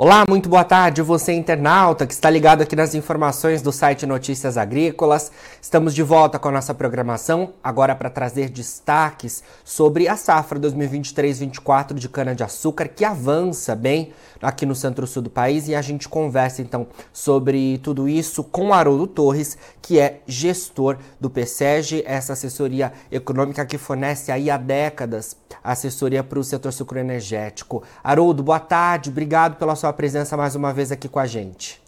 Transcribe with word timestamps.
Olá, 0.00 0.24
muito 0.28 0.48
boa 0.48 0.62
tarde, 0.62 1.02
você 1.02 1.32
internauta 1.32 2.06
que 2.06 2.12
está 2.14 2.30
ligado 2.30 2.62
aqui 2.62 2.76
nas 2.76 2.94
informações 2.94 3.60
do 3.60 3.72
site 3.72 4.06
Notícias 4.06 4.56
Agrícolas. 4.56 5.32
Estamos 5.60 5.92
de 5.92 6.04
volta 6.04 6.38
com 6.38 6.46
a 6.46 6.52
nossa 6.52 6.72
programação, 6.72 7.54
agora 7.60 7.96
para 7.96 8.08
trazer 8.08 8.48
destaques 8.48 9.42
sobre 9.64 10.06
a 10.06 10.16
safra 10.16 10.56
2023-24 10.60 11.94
de 11.94 12.08
cana-de-açúcar, 12.08 12.86
que 12.86 13.04
avança 13.04 13.74
bem 13.74 14.12
aqui 14.40 14.64
no 14.64 14.76
centro-sul 14.76 15.20
do 15.20 15.30
país. 15.30 15.66
E 15.66 15.74
a 15.74 15.82
gente 15.82 16.08
conversa 16.08 16.62
então 16.62 16.86
sobre 17.12 17.78
tudo 17.78 18.08
isso 18.08 18.44
com 18.44 18.72
Haroldo 18.72 19.08
Torres, 19.08 19.58
que 19.82 19.98
é 19.98 20.20
gestor 20.28 20.98
do 21.18 21.28
PSEG, 21.28 22.04
essa 22.06 22.34
assessoria 22.34 22.92
econômica 23.10 23.66
que 23.66 23.76
fornece 23.76 24.30
aí 24.30 24.48
há 24.48 24.56
décadas 24.56 25.36
assessoria 25.62 26.22
para 26.22 26.38
o 26.38 26.44
setor 26.44 26.72
sucroenergético. 26.72 27.82
Haroldo, 28.02 28.42
boa 28.42 28.60
tarde, 28.60 29.10
obrigado 29.10 29.56
pela 29.56 29.74
sua 29.74 29.92
presença 29.92 30.36
mais 30.36 30.54
uma 30.54 30.72
vez 30.72 30.92
aqui 30.92 31.08
com 31.08 31.18
a 31.18 31.26
gente. 31.26 31.80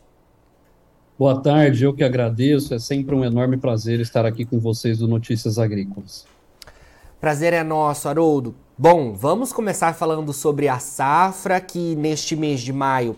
Boa 1.18 1.38
tarde, 1.40 1.84
eu 1.84 1.92
que 1.92 2.02
agradeço. 2.02 2.72
É 2.72 2.78
sempre 2.78 3.14
um 3.14 3.24
enorme 3.24 3.58
prazer 3.58 4.00
estar 4.00 4.24
aqui 4.24 4.44
com 4.44 4.58
vocês 4.58 4.98
do 4.98 5.06
Notícias 5.06 5.58
Agrícolas. 5.58 6.24
Prazer 7.20 7.52
é 7.52 7.62
nosso, 7.62 8.08
Haroldo. 8.08 8.54
Bom, 8.78 9.12
vamos 9.12 9.52
começar 9.52 9.92
falando 9.92 10.32
sobre 10.32 10.66
a 10.66 10.78
safra 10.78 11.60
que 11.60 11.94
neste 11.94 12.34
mês 12.34 12.62
de 12.62 12.72
maio 12.72 13.14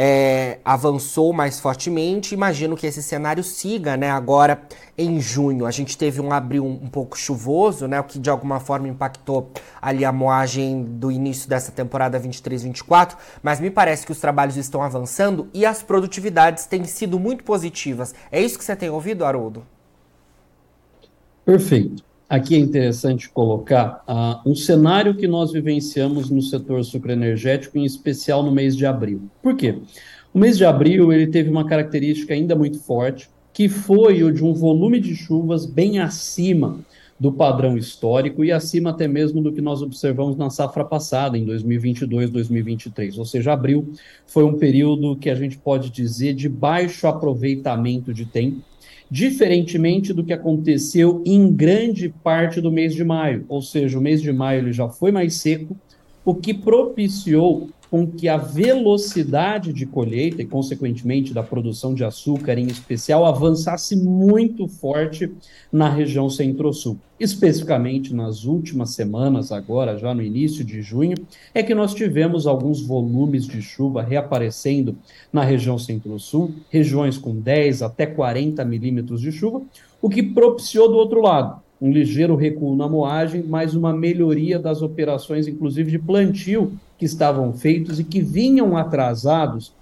é, 0.00 0.60
avançou 0.64 1.32
mais 1.32 1.58
fortemente. 1.58 2.32
Imagino 2.32 2.76
que 2.76 2.86
esse 2.86 3.02
cenário 3.02 3.42
siga, 3.42 3.96
né? 3.96 4.08
Agora 4.08 4.62
em 4.96 5.20
junho, 5.20 5.66
a 5.66 5.72
gente 5.72 5.98
teve 5.98 6.20
um 6.20 6.32
abril 6.32 6.64
um, 6.64 6.86
pouco 6.86 7.18
chuvoso, 7.18 7.88
né? 7.88 7.98
O 7.98 8.04
que 8.04 8.16
de 8.16 8.30
alguma 8.30 8.60
forma 8.60 8.86
impactou 8.86 9.50
ali 9.82 10.04
a 10.04 10.12
moagem 10.12 10.84
do 10.84 11.10
início 11.10 11.48
dessa 11.48 11.72
temporada 11.72 12.20
23-24. 12.20 13.16
Mas 13.42 13.58
me 13.58 13.72
parece 13.72 14.06
que 14.06 14.12
os 14.12 14.20
trabalhos 14.20 14.56
estão 14.56 14.84
avançando 14.84 15.48
e 15.52 15.66
as 15.66 15.82
produtividades 15.82 16.66
têm 16.66 16.84
sido 16.84 17.18
muito 17.18 17.42
positivas. 17.42 18.14
É 18.30 18.40
isso 18.40 18.56
que 18.56 18.64
você 18.64 18.76
tem 18.76 18.90
ouvido, 18.90 19.24
Haroldo? 19.24 19.66
Perfeito. 21.44 22.07
Aqui 22.28 22.54
é 22.54 22.58
interessante 22.58 23.30
colocar 23.30 24.04
uh, 24.06 24.48
um 24.48 24.54
cenário 24.54 25.14
que 25.14 25.26
nós 25.26 25.50
vivenciamos 25.50 26.28
no 26.28 26.42
setor 26.42 26.84
sucroenergético, 26.84 27.78
em 27.78 27.84
especial 27.84 28.42
no 28.42 28.52
mês 28.52 28.76
de 28.76 28.84
abril. 28.84 29.30
Por 29.42 29.56
quê? 29.56 29.78
O 30.34 30.38
mês 30.38 30.58
de 30.58 30.64
abril 30.66 31.10
ele 31.10 31.28
teve 31.28 31.48
uma 31.48 31.64
característica 31.64 32.34
ainda 32.34 32.54
muito 32.54 32.80
forte, 32.80 33.30
que 33.50 33.66
foi 33.66 34.22
o 34.22 34.30
de 34.30 34.44
um 34.44 34.52
volume 34.52 35.00
de 35.00 35.16
chuvas 35.16 35.64
bem 35.64 36.00
acima 36.00 36.80
do 37.18 37.32
padrão 37.32 37.76
histórico 37.76 38.44
e 38.44 38.52
acima 38.52 38.90
até 38.90 39.08
mesmo 39.08 39.42
do 39.42 39.52
que 39.52 39.60
nós 39.60 39.82
observamos 39.82 40.36
na 40.36 40.50
safra 40.50 40.84
passada, 40.84 41.36
em 41.36 41.44
2022, 41.44 42.30
2023. 42.30 43.18
Ou 43.18 43.24
seja, 43.24 43.52
abril 43.52 43.92
foi 44.26 44.44
um 44.44 44.58
período 44.58 45.16
que 45.16 45.30
a 45.30 45.34
gente 45.34 45.58
pode 45.58 45.90
dizer 45.90 46.34
de 46.34 46.48
baixo 46.48 47.08
aproveitamento 47.08 48.12
de 48.14 48.24
tempo, 48.24 48.62
diferentemente 49.10 50.12
do 50.12 50.24
que 50.24 50.32
aconteceu 50.32 51.22
em 51.24 51.50
grande 51.52 52.08
parte 52.22 52.60
do 52.60 52.70
mês 52.70 52.94
de 52.94 53.04
maio, 53.04 53.44
ou 53.48 53.62
seja, 53.62 53.98
o 53.98 54.02
mês 54.02 54.20
de 54.20 54.32
maio 54.32 54.60
ele 54.60 54.72
já 54.72 54.88
foi 54.88 55.10
mais 55.10 55.34
seco, 55.34 55.76
o 56.24 56.34
que 56.34 56.52
propiciou 56.52 57.70
com 57.90 58.06
que 58.06 58.28
a 58.28 58.36
velocidade 58.36 59.72
de 59.72 59.86
colheita 59.86 60.42
e, 60.42 60.46
consequentemente, 60.46 61.32
da 61.32 61.42
produção 61.42 61.94
de 61.94 62.04
açúcar, 62.04 62.58
em 62.58 62.66
especial, 62.66 63.24
avançasse 63.24 63.96
muito 63.96 64.68
forte 64.68 65.32
na 65.72 65.88
região 65.88 66.28
centro-sul. 66.28 66.98
Especificamente 67.18 68.14
nas 68.14 68.44
últimas 68.44 68.90
semanas, 68.90 69.50
agora, 69.50 69.96
já 69.96 70.14
no 70.14 70.22
início 70.22 70.64
de 70.64 70.82
junho, 70.82 71.16
é 71.54 71.62
que 71.62 71.74
nós 71.74 71.94
tivemos 71.94 72.46
alguns 72.46 72.80
volumes 72.80 73.46
de 73.46 73.62
chuva 73.62 74.02
reaparecendo 74.02 74.96
na 75.32 75.42
região 75.42 75.78
centro-sul, 75.78 76.54
regiões 76.70 77.16
com 77.16 77.34
10 77.34 77.82
até 77.82 78.06
40 78.06 78.64
milímetros 78.64 79.20
de 79.20 79.32
chuva, 79.32 79.62
o 80.00 80.08
que 80.08 80.22
propiciou 80.22 80.88
do 80.88 80.96
outro 80.96 81.20
lado 81.20 81.62
um 81.80 81.92
ligeiro 81.92 82.34
recuo 82.34 82.74
na 82.74 82.88
moagem, 82.88 83.42
mas 83.46 83.74
uma 83.74 83.92
melhoria 83.92 84.58
das 84.58 84.82
operações, 84.82 85.46
inclusive 85.46 85.90
de 85.92 85.98
plantio, 85.98 86.72
que 86.98 87.04
estavam 87.04 87.52
feitos 87.52 88.00
e 88.00 88.04
que 88.04 88.20
vinham 88.20 88.76
atrasados, 88.76 89.72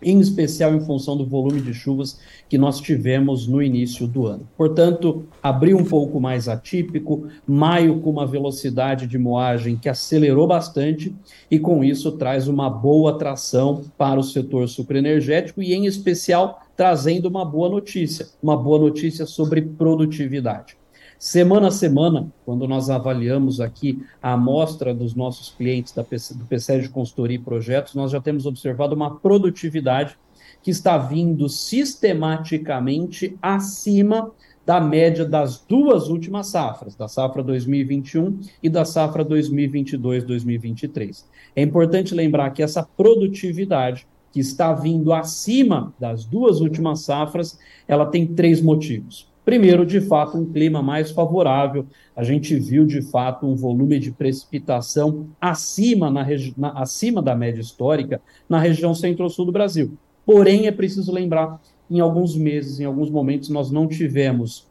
em 0.00 0.18
especial 0.18 0.74
em 0.74 0.80
função 0.80 1.16
do 1.16 1.26
volume 1.26 1.60
de 1.60 1.74
chuvas 1.74 2.18
que 2.48 2.58
nós 2.58 2.80
tivemos 2.80 3.46
no 3.46 3.62
início 3.62 4.06
do 4.06 4.26
ano. 4.26 4.48
Portanto, 4.56 5.24
abriu 5.42 5.76
um 5.76 5.84
pouco 5.84 6.20
mais 6.20 6.48
atípico, 6.48 7.28
maio 7.46 8.00
com 8.00 8.10
uma 8.10 8.26
velocidade 8.26 9.06
de 9.06 9.16
moagem 9.16 9.76
que 9.76 9.88
acelerou 9.88 10.46
bastante 10.46 11.14
e 11.50 11.58
com 11.58 11.84
isso 11.84 12.12
traz 12.12 12.48
uma 12.48 12.68
boa 12.68 13.16
tração 13.16 13.84
para 13.96 14.18
o 14.18 14.24
setor 14.24 14.68
sucroenergético 14.68 15.62
e 15.62 15.72
em 15.72 15.86
especial 15.86 16.60
trazendo 16.76 17.26
uma 17.26 17.44
boa 17.44 17.68
notícia, 17.68 18.26
uma 18.42 18.56
boa 18.56 18.78
notícia 18.78 19.24
sobre 19.24 19.62
produtividade. 19.62 20.81
Semana 21.24 21.68
a 21.68 21.70
semana, 21.70 22.32
quando 22.44 22.66
nós 22.66 22.90
avaliamos 22.90 23.60
aqui 23.60 24.04
a 24.20 24.32
amostra 24.32 24.92
dos 24.92 25.14
nossos 25.14 25.50
clientes 25.50 25.92
da 25.92 26.02
PC, 26.02 26.34
do 26.34 26.44
PCE 26.44 26.80
de 26.80 26.88
consultoria 26.88 27.36
e 27.36 27.40
projetos, 27.40 27.94
nós 27.94 28.10
já 28.10 28.20
temos 28.20 28.44
observado 28.44 28.96
uma 28.96 29.20
produtividade 29.20 30.18
que 30.64 30.72
está 30.72 30.98
vindo 30.98 31.48
sistematicamente 31.48 33.38
acima 33.40 34.32
da 34.66 34.80
média 34.80 35.24
das 35.24 35.60
duas 35.60 36.08
últimas 36.08 36.48
safras, 36.48 36.96
da 36.96 37.06
safra 37.06 37.40
2021 37.40 38.40
e 38.60 38.68
da 38.68 38.84
safra 38.84 39.24
2022-2023. 39.24 41.24
É 41.54 41.62
importante 41.62 42.16
lembrar 42.16 42.50
que 42.50 42.64
essa 42.64 42.82
produtividade 42.82 44.08
que 44.32 44.40
está 44.40 44.72
vindo 44.72 45.12
acima 45.12 45.94
das 46.00 46.24
duas 46.24 46.60
últimas 46.60 47.02
safras, 47.02 47.56
ela 47.86 48.06
tem 48.06 48.26
três 48.26 48.60
motivos. 48.60 49.30
Primeiro, 49.44 49.84
de 49.84 50.00
fato, 50.00 50.38
um 50.38 50.52
clima 50.52 50.80
mais 50.80 51.10
favorável. 51.10 51.86
A 52.14 52.22
gente 52.22 52.54
viu, 52.58 52.86
de 52.86 53.02
fato, 53.02 53.46
um 53.46 53.56
volume 53.56 53.98
de 53.98 54.12
precipitação 54.12 55.26
acima, 55.40 56.10
na 56.10 56.24
na, 56.56 56.70
acima 56.80 57.20
da 57.20 57.34
média 57.34 57.60
histórica 57.60 58.20
na 58.48 58.58
região 58.58 58.94
centro-sul 58.94 59.46
do 59.46 59.52
Brasil. 59.52 59.92
Porém, 60.24 60.66
é 60.66 60.72
preciso 60.72 61.12
lembrar, 61.12 61.60
em 61.90 61.98
alguns 61.98 62.36
meses, 62.36 62.78
em 62.78 62.84
alguns 62.84 63.10
momentos, 63.10 63.48
nós 63.48 63.70
não 63.70 63.88
tivemos 63.88 64.68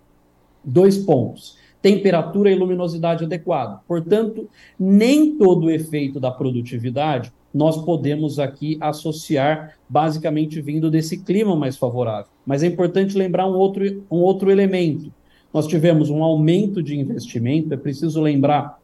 dois 0.63 0.97
pontos 0.97 1.59
temperatura 1.81 2.51
e 2.51 2.55
luminosidade 2.55 3.23
adequada. 3.23 3.79
Portanto, 3.87 4.47
nem 4.79 5.35
todo 5.35 5.65
o 5.65 5.71
efeito 5.71 6.19
da 6.19 6.29
produtividade 6.29 7.33
nós 7.53 7.77
podemos 7.83 8.39
aqui 8.39 8.77
associar 8.79 9.75
basicamente 9.87 10.61
vindo 10.61 10.89
desse 10.89 11.17
clima 11.17 11.55
mais 11.55 11.77
favorável. 11.77 12.31
Mas 12.45 12.63
é 12.63 12.67
importante 12.67 13.17
lembrar 13.17 13.47
um 13.47 13.53
outro, 13.55 14.03
um 14.09 14.17
outro 14.17 14.49
elemento. 14.49 15.11
Nós 15.53 15.67
tivemos 15.67 16.09
um 16.09 16.23
aumento 16.23 16.81
de 16.81 16.97
investimento, 16.97 17.73
é 17.73 17.77
preciso 17.77 18.21
lembrar 18.21 18.80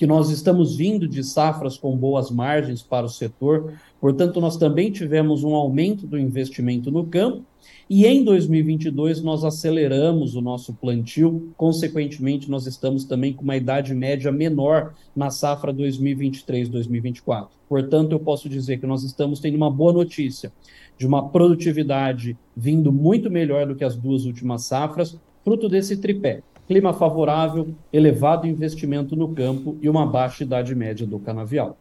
que 0.00 0.06
nós 0.06 0.30
estamos 0.30 0.76
vindo 0.76 1.06
de 1.06 1.22
safras 1.22 1.76
com 1.76 1.94
boas 1.94 2.30
margens 2.30 2.82
para 2.82 3.04
o 3.04 3.08
setor, 3.10 3.74
portanto, 4.00 4.40
nós 4.40 4.56
também 4.56 4.90
tivemos 4.90 5.44
um 5.44 5.54
aumento 5.54 6.06
do 6.06 6.18
investimento 6.18 6.90
no 6.90 7.04
campo, 7.04 7.44
e 7.90 8.06
em 8.06 8.24
2022 8.24 9.22
nós 9.22 9.44
aceleramos 9.44 10.34
o 10.34 10.40
nosso 10.40 10.72
plantio, 10.72 11.52
consequentemente, 11.54 12.50
nós 12.50 12.66
estamos 12.66 13.04
também 13.04 13.34
com 13.34 13.42
uma 13.42 13.58
idade 13.58 13.94
média 13.94 14.32
menor 14.32 14.94
na 15.14 15.28
safra 15.28 15.70
2023-2024. 15.74 17.48
Portanto, 17.68 18.12
eu 18.12 18.20
posso 18.20 18.48
dizer 18.48 18.80
que 18.80 18.86
nós 18.86 19.02
estamos 19.02 19.38
tendo 19.38 19.56
uma 19.56 19.70
boa 19.70 19.92
notícia 19.92 20.50
de 20.96 21.06
uma 21.06 21.28
produtividade 21.28 22.38
vindo 22.56 22.90
muito 22.90 23.30
melhor 23.30 23.66
do 23.66 23.76
que 23.76 23.84
as 23.84 23.96
duas 23.96 24.24
últimas 24.24 24.64
safras, 24.64 25.20
fruto 25.44 25.68
desse 25.68 25.98
tripé 25.98 26.42
clima 26.70 26.92
favorável, 26.92 27.74
elevado 27.92 28.46
investimento 28.46 29.16
no 29.16 29.34
campo 29.34 29.76
e 29.82 29.88
uma 29.88 30.06
baixa 30.06 30.44
idade 30.44 30.72
média 30.72 31.04
do 31.04 31.18
canavial. 31.18 31.76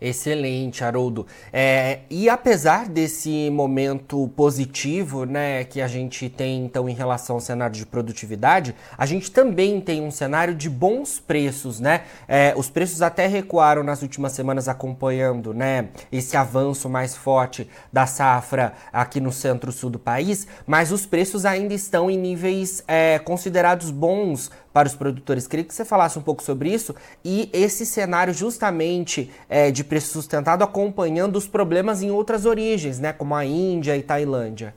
Excelente, 0.00 0.84
Haroldo. 0.84 1.26
É, 1.52 2.00
e 2.08 2.28
apesar 2.28 2.88
desse 2.88 3.50
momento 3.50 4.28
positivo 4.36 5.24
né, 5.24 5.64
que 5.64 5.80
a 5.80 5.88
gente 5.88 6.28
tem 6.28 6.64
então 6.64 6.88
em 6.88 6.94
relação 6.94 7.34
ao 7.36 7.40
cenário 7.40 7.74
de 7.74 7.84
produtividade, 7.84 8.76
a 8.96 9.04
gente 9.04 9.28
também 9.32 9.80
tem 9.80 10.00
um 10.00 10.10
cenário 10.12 10.54
de 10.54 10.70
bons 10.70 11.18
preços. 11.18 11.80
Né? 11.80 12.02
É, 12.28 12.54
os 12.56 12.70
preços 12.70 13.02
até 13.02 13.26
recuaram 13.26 13.82
nas 13.82 14.00
últimas 14.00 14.32
semanas 14.32 14.68
acompanhando 14.68 15.52
né, 15.52 15.88
esse 16.12 16.36
avanço 16.36 16.88
mais 16.88 17.16
forte 17.16 17.68
da 17.92 18.06
safra 18.06 18.74
aqui 18.92 19.20
no 19.20 19.32
centro-sul 19.32 19.90
do 19.90 19.98
país, 19.98 20.46
mas 20.64 20.92
os 20.92 21.06
preços 21.06 21.44
ainda 21.44 21.74
estão 21.74 22.08
em 22.08 22.16
níveis 22.16 22.84
é, 22.86 23.18
considerados 23.18 23.90
bons 23.90 24.48
para 24.78 24.86
os 24.86 24.94
produtores. 24.94 25.48
Queria 25.48 25.64
que 25.64 25.74
você 25.74 25.84
falasse 25.84 26.16
um 26.20 26.22
pouco 26.22 26.40
sobre 26.40 26.72
isso 26.72 26.94
e 27.24 27.50
esse 27.52 27.84
cenário 27.84 28.32
justamente 28.32 29.28
é, 29.48 29.72
de 29.72 29.82
preço 29.82 30.12
sustentado 30.12 30.62
acompanhando 30.62 31.34
os 31.34 31.48
problemas 31.48 32.00
em 32.00 32.12
outras 32.12 32.46
origens, 32.46 33.00
né, 33.00 33.12
como 33.12 33.34
a 33.34 33.44
Índia 33.44 33.96
e 33.96 34.02
Tailândia. 34.02 34.72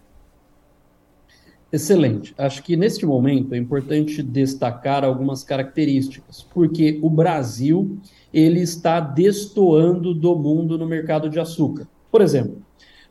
Excelente. 1.72 2.34
Acho 2.36 2.64
que 2.64 2.76
neste 2.76 3.06
momento 3.06 3.54
é 3.54 3.60
importante 3.60 4.24
destacar 4.24 5.06
algumas 5.06 5.44
características, 5.44 6.42
porque 6.52 7.00
o 7.04 7.10
Brasil 7.10 8.00
ele 8.34 8.60
está 8.60 9.00
destoando 9.00 10.16
do 10.16 10.36
mundo 10.36 10.80
no 10.80 10.88
mercado 10.88 11.30
de 11.30 11.40
açúcar. 11.40 11.88
Por 12.12 12.22
exemplo, 12.22 12.58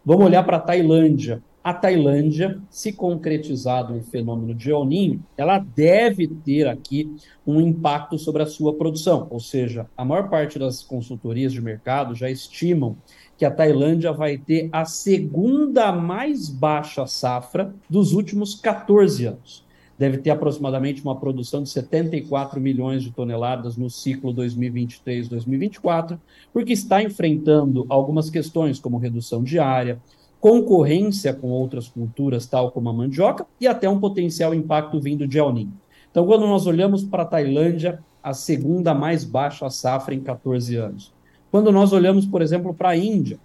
vamos 0.05 0.27
olhar 0.27 0.43
para 0.43 0.57
a 0.57 0.61
Tailândia. 0.61 1.41
A 1.63 1.75
Tailândia, 1.75 2.59
se 2.71 2.91
concretizado 2.91 3.93
um 3.93 4.01
fenômeno 4.01 4.55
de 4.55 4.71
El 4.71 4.87
Niño, 4.87 5.23
ela 5.37 5.59
deve 5.59 6.27
ter 6.27 6.67
aqui 6.67 7.15
um 7.47 7.61
impacto 7.61 8.19
sobre 8.19 8.43
a 8.43 8.47
sua 8.47 8.73
produção. 8.73 9.27
Ou 9.29 9.39
seja, 9.39 9.87
a 9.95 10.03
maior 10.03 10.31
parte 10.31 10.59
das 10.59 10.83
consultorias 10.83 11.53
de 11.53 11.61
mercado 11.61 12.15
já 12.15 12.31
estimam 12.31 12.97
que 13.37 13.45
a 13.45 13.51
Tailândia 13.51 14.11
vai 14.11 14.39
ter 14.39 14.71
a 14.73 14.87
segunda 14.87 15.93
mais 15.93 16.49
baixa 16.49 17.07
safra 17.07 17.75
dos 17.91 18.15
últimos 18.15 18.55
14 18.55 19.27
anos. 19.27 19.63
Deve 19.99 20.17
ter 20.17 20.31
aproximadamente 20.31 21.03
uma 21.03 21.21
produção 21.21 21.63
de 21.63 21.69
74 21.69 22.59
milhões 22.59 23.03
de 23.03 23.11
toneladas 23.11 23.77
no 23.77 23.91
ciclo 23.91 24.33
2023-2024, 24.33 26.19
porque 26.55 26.73
está 26.73 27.03
enfrentando 27.03 27.85
algumas 27.87 28.31
questões 28.31 28.79
como 28.79 28.97
redução 28.97 29.45
de 29.45 29.59
área, 29.59 30.01
concorrência 30.41 31.35
com 31.35 31.49
outras 31.49 31.87
culturas, 31.89 32.47
tal 32.47 32.71
como 32.71 32.89
a 32.89 32.93
mandioca, 32.93 33.47
e 33.61 33.69
até 33.69 33.89
um 33.89 34.01
potencial 34.01 34.55
impacto 34.55 34.99
vindo 34.99 35.27
de 35.27 35.39
El 35.39 35.53
Niño. 35.53 35.75
Então, 36.11 36.27
quando 36.27 36.47
nós 36.47 36.67
olhamos 36.67 37.05
para 37.05 37.23
a 37.23 37.27
Tailândia, 37.27 38.01
a 38.23 38.33
segunda 38.33 38.95
mais 38.95 39.23
baixa 39.23 39.69
safra 39.71 40.15
em 40.15 40.21
14 40.21 40.77
anos. 40.77 41.13
Quando 41.51 41.71
nós 41.71 41.93
olhamos, 41.93 42.27
por 42.27 42.43
exemplo, 42.43 42.73
para 42.73 42.91
a 42.91 42.97
Índia, 42.97 43.39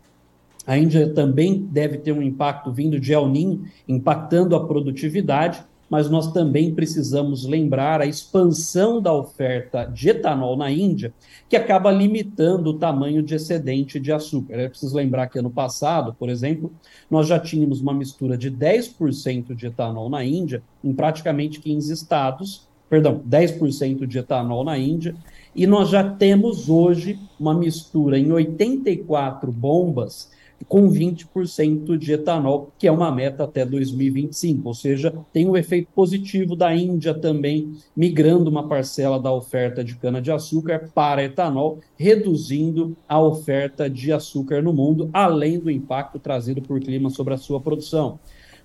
a 0.65 0.77
Índia 0.77 1.13
também 1.13 1.59
deve 1.71 1.97
ter 1.97 2.11
um 2.11 2.21
impacto 2.21 2.71
vindo 2.71 2.99
de 2.99 3.13
El 3.13 3.27
Niño, 3.27 3.65
impactando 3.87 4.55
a 4.55 4.65
produtividade, 4.65 5.63
mas 5.89 6.09
nós 6.09 6.31
também 6.31 6.73
precisamos 6.73 7.45
lembrar 7.45 8.01
a 8.01 8.05
expansão 8.05 9.01
da 9.01 9.13
oferta 9.13 9.85
de 9.85 10.09
etanol 10.09 10.57
na 10.57 10.71
Índia, 10.71 11.13
que 11.47 11.55
acaba 11.55 11.91
limitando 11.91 12.71
o 12.71 12.73
tamanho 12.79 13.21
de 13.21 13.35
excedente 13.35 13.99
de 13.99 14.11
açúcar. 14.11 14.55
É 14.55 14.67
preciso 14.67 14.95
lembrar 14.95 15.27
que 15.27 15.39
ano 15.39 15.49
passado, 15.49 16.13
por 16.17 16.29
exemplo, 16.29 16.71
nós 17.09 17.27
já 17.27 17.39
tínhamos 17.39 17.81
uma 17.81 17.93
mistura 17.93 18.37
de 18.37 18.51
10% 18.51 19.55
de 19.55 19.67
etanol 19.67 20.09
na 20.09 20.23
Índia 20.23 20.63
em 20.83 20.93
praticamente 20.93 21.59
15 21.59 21.93
estados, 21.93 22.67
perdão, 22.89 23.21
10% 23.27 24.05
de 24.05 24.19
etanol 24.19 24.63
na 24.63 24.77
Índia, 24.77 25.15
e 25.55 25.65
nós 25.65 25.89
já 25.89 26.03
temos 26.03 26.69
hoje 26.69 27.19
uma 27.39 27.53
mistura 27.53 28.17
em 28.17 28.31
84 28.31 29.51
bombas 29.51 30.33
com 30.67 30.89
20% 30.89 31.97
de 31.97 32.13
etanol, 32.13 32.71
que 32.77 32.87
é 32.87 32.91
uma 32.91 33.11
meta 33.11 33.43
até 33.43 33.65
2025, 33.65 34.67
ou 34.67 34.73
seja, 34.73 35.13
tem 35.31 35.47
um 35.47 35.55
efeito 35.55 35.89
positivo 35.93 36.55
da 36.55 36.73
Índia 36.75 37.13
também 37.13 37.73
migrando 37.95 38.49
uma 38.49 38.67
parcela 38.67 39.19
da 39.19 39.31
oferta 39.31 39.83
de 39.83 39.95
cana-de-açúcar 39.95 40.89
para 40.93 41.23
etanol, 41.23 41.79
reduzindo 41.97 42.95
a 43.07 43.19
oferta 43.21 43.89
de 43.89 44.11
açúcar 44.11 44.61
no 44.61 44.73
mundo, 44.73 45.09
além 45.13 45.59
do 45.59 45.69
impacto 45.69 46.19
trazido 46.19 46.61
por 46.61 46.79
clima 46.79 47.09
sobre 47.09 47.33
a 47.33 47.37
sua 47.37 47.59
produção. 47.59 48.19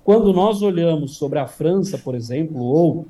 Quando 0.05 0.33
nós 0.33 0.63
olhamos 0.63 1.17
sobre 1.17 1.39
a 1.39 1.47
França, 1.47 1.99
por 1.99 2.15
exemplo, 2.15 2.63
ou 2.63 3.07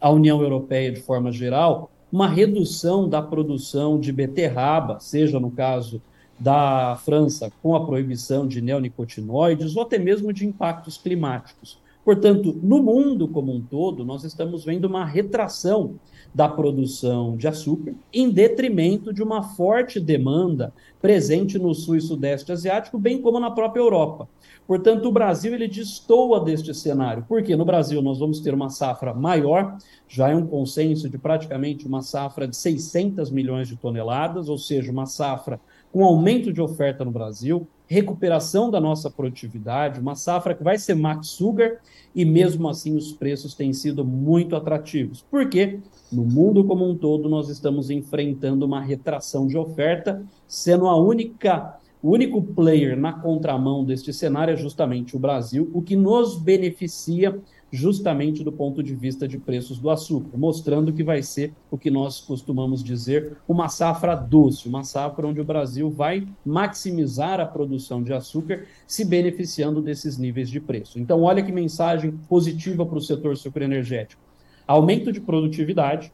a 0.00 0.10
União 0.10 0.40
Europeia 0.42 0.92
de 0.92 1.00
forma 1.00 1.32
geral, 1.32 1.90
uma 2.12 2.28
redução 2.28 3.08
da 3.08 3.20
produção 3.20 3.98
de 3.98 4.12
beterraba, 4.12 4.98
seja 5.00 5.38
no 5.38 5.50
caso 5.50 6.00
da 6.38 6.96
França 7.04 7.50
com 7.62 7.74
a 7.74 7.84
proibição 7.84 8.46
de 8.46 8.60
neonicotinoides 8.60 9.76
ou 9.76 9.82
até 9.82 9.98
mesmo 9.98 10.32
de 10.32 10.46
impactos 10.46 10.96
climáticos. 10.96 11.78
Portanto, 12.08 12.58
no 12.62 12.82
mundo 12.82 13.28
como 13.28 13.52
um 13.52 13.60
todo, 13.60 14.02
nós 14.02 14.24
estamos 14.24 14.64
vendo 14.64 14.86
uma 14.86 15.04
retração 15.04 15.96
da 16.34 16.48
produção 16.48 17.36
de 17.36 17.46
açúcar 17.46 17.94
em 18.12 18.30
detrimento 18.30 19.12
de 19.12 19.22
uma 19.22 19.42
forte 19.42 20.00
demanda 20.00 20.72
presente 21.02 21.58
no 21.58 21.74
sul 21.74 21.96
e 21.96 22.00
sudeste 22.00 22.50
asiático, 22.50 22.98
bem 22.98 23.20
como 23.20 23.38
na 23.38 23.50
própria 23.50 23.82
Europa. 23.82 24.26
Portanto, 24.66 25.06
o 25.06 25.12
Brasil 25.12 25.54
ele 25.54 25.68
destoa 25.68 26.44
deste 26.44 26.74
cenário, 26.74 27.24
porque 27.28 27.56
no 27.56 27.64
Brasil 27.64 28.00
nós 28.00 28.18
vamos 28.18 28.40
ter 28.40 28.54
uma 28.54 28.68
safra 28.68 29.12
maior, 29.12 29.76
já 30.06 30.30
é 30.30 30.34
um 30.34 30.46
consenso 30.46 31.08
de 31.08 31.18
praticamente 31.18 31.86
uma 31.86 32.02
safra 32.02 32.48
de 32.48 32.56
600 32.56 33.30
milhões 33.30 33.68
de 33.68 33.76
toneladas, 33.76 34.48
ou 34.48 34.56
seja, 34.58 34.92
uma 34.92 35.06
safra 35.06 35.60
com 35.92 36.04
aumento 36.04 36.52
de 36.52 36.60
oferta 36.60 37.04
no 37.04 37.10
Brasil, 37.10 37.66
recuperação 37.86 38.70
da 38.70 38.80
nossa 38.80 39.10
produtividade, 39.10 40.00
uma 40.00 40.14
safra 40.14 40.54
que 40.54 40.62
vai 40.62 40.78
ser 40.78 40.94
max 40.94 41.28
sugar 41.28 41.78
e 42.14 42.24
mesmo 42.24 42.68
assim 42.68 42.94
os 42.94 43.12
preços 43.12 43.54
têm 43.54 43.72
sido 43.72 44.04
muito 44.04 44.54
atrativos. 44.54 45.24
Porque 45.30 45.80
no 46.12 46.24
mundo 46.24 46.64
como 46.64 46.88
um 46.88 46.96
todo 46.96 47.28
nós 47.28 47.48
estamos 47.48 47.90
enfrentando 47.90 48.66
uma 48.66 48.80
retração 48.80 49.46
de 49.46 49.56
oferta, 49.56 50.22
sendo 50.46 50.86
a 50.86 50.96
única 50.96 51.78
o 52.00 52.12
único 52.12 52.40
player 52.40 52.96
na 52.96 53.12
contramão 53.12 53.84
deste 53.84 54.12
cenário 54.12 54.54
é 54.54 54.56
justamente 54.56 55.16
o 55.16 55.18
Brasil, 55.18 55.68
o 55.74 55.82
que 55.82 55.96
nos 55.96 56.38
beneficia 56.38 57.40
justamente 57.70 58.42
do 58.42 58.50
ponto 58.50 58.82
de 58.82 58.94
vista 58.94 59.28
de 59.28 59.38
preços 59.38 59.78
do 59.78 59.90
açúcar, 59.90 60.36
mostrando 60.36 60.92
que 60.92 61.04
vai 61.04 61.22
ser 61.22 61.52
o 61.70 61.76
que 61.76 61.90
nós 61.90 62.20
costumamos 62.20 62.82
dizer 62.82 63.36
uma 63.46 63.68
safra 63.68 64.14
doce, 64.14 64.68
uma 64.68 64.84
safra 64.84 65.26
onde 65.26 65.40
o 65.40 65.44
Brasil 65.44 65.90
vai 65.90 66.26
maximizar 66.44 67.40
a 67.40 67.46
produção 67.46 68.02
de 68.02 68.12
açúcar, 68.12 68.64
se 68.86 69.04
beneficiando 69.04 69.82
desses 69.82 70.16
níveis 70.16 70.48
de 70.48 70.60
preço. 70.60 70.98
Então, 70.98 71.22
olha 71.22 71.42
que 71.42 71.52
mensagem 71.52 72.12
positiva 72.28 72.86
para 72.86 72.98
o 72.98 73.02
setor 73.02 73.36
sucroenergético: 73.36 74.22
aumento 74.66 75.12
de 75.12 75.20
produtividade 75.20 76.12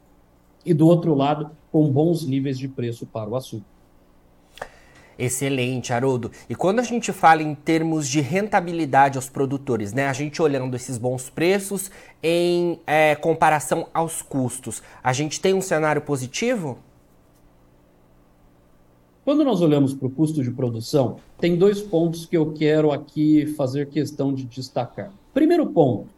e, 0.67 0.75
do 0.75 0.87
outro 0.87 1.15
lado, 1.15 1.51
com 1.71 1.91
bons 1.91 2.27
níveis 2.27 2.59
de 2.59 2.69
preço 2.69 3.07
para 3.07 3.31
o 3.31 3.37
açúcar. 3.37 3.74
Excelente, 5.19 5.93
Haroldo. 5.93 6.31
E 6.49 6.55
quando 6.55 6.81
a 6.81 6.83
gente 6.83 7.13
fala 7.13 7.43
em 7.43 7.55
termos 7.55 8.09
de 8.09 8.21
rentabilidade 8.21 9.17
aos 9.17 9.29
produtores, 9.29 9.93
né? 9.93 10.09
A 10.09 10.13
gente 10.13 10.43
olhando 10.43 10.75
esses 10.75 10.99
bons 10.99 11.31
preços 11.31 11.91
em 12.23 12.81
é, 12.87 13.15
comparação 13.15 13.87
aos 13.95 14.23
custos, 14.23 14.83
a 15.03 15.13
gente 15.13 15.41
tem 15.41 15.55
um 15.55 15.61
cenário 15.61 16.03
positivo? 16.03 16.79
Quando 19.25 19.43
nós 19.43 19.63
olhamos 19.63 19.95
para 19.95 20.07
o 20.07 20.11
custo 20.11 20.43
de 20.43 20.51
produção, 20.51 21.17
tem 21.39 21.57
dois 21.57 21.81
pontos 21.81 22.27
que 22.27 22.37
eu 22.37 22.53
quero 22.53 22.93
aqui 22.93 23.47
fazer 23.57 23.89
questão 23.89 24.35
de 24.35 24.45
destacar. 24.45 25.11
Primeiro 25.33 25.67
ponto, 25.69 26.09